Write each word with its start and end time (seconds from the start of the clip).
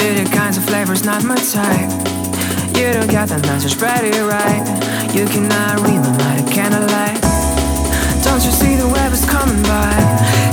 Bitter 0.00 0.24
kinds 0.30 0.56
of 0.56 0.64
flavors, 0.64 1.04
not 1.04 1.24
my 1.24 1.36
type. 1.36 1.90
You 2.74 2.90
don't 2.94 3.10
get 3.10 3.28
the 3.28 3.38
message, 3.46 3.72
spread 3.72 4.02
it 4.02 4.16
right. 4.24 4.64
You 5.14 5.26
cannot 5.26 5.80
read 5.86 6.00
my 6.00 6.16
mind, 6.16 6.50
cannot 6.50 6.88
lie. 6.90 7.18
Don't 8.24 8.42
you 8.42 8.50
see 8.50 8.76
the 8.76 8.88
web 8.88 9.12
is 9.12 9.26
coming 9.26 9.62
by? 9.64 9.92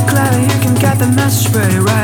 Clearly, 0.09 0.43
you 0.43 0.59
can 0.59 0.75
get 0.75 0.99
the 0.99 1.07
message, 1.07 1.47
spread 1.47 1.71
it 1.73 1.79
right. 1.79 1.96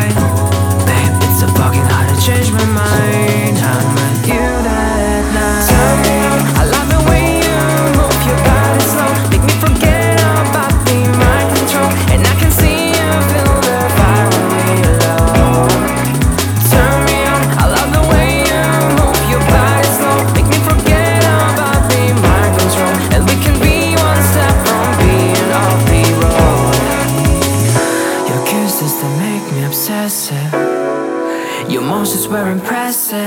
Your 31.69 31.81
motions 31.81 32.27
were 32.27 32.51
impressive. 32.51 33.25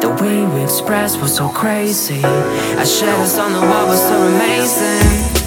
The 0.00 0.16
way 0.20 0.44
we 0.46 0.62
expressed 0.62 1.20
was 1.20 1.34
so 1.36 1.48
crazy. 1.48 2.24
Our 2.24 2.86
shadows 2.86 3.38
on 3.38 3.52
the 3.52 3.60
wall 3.60 3.86
was 3.86 4.00
so 4.00 4.16
amazing. 4.22 5.43